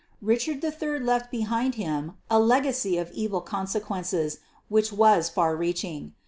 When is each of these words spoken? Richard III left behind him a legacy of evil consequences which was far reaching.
Richard 0.23 0.63
III 0.63 0.97
left 0.97 1.29
behind 1.29 1.75
him 1.75 2.13
a 2.27 2.39
legacy 2.39 2.97
of 2.97 3.11
evil 3.11 3.39
consequences 3.39 4.39
which 4.67 4.91
was 4.91 5.29
far 5.29 5.55
reaching. 5.55 6.15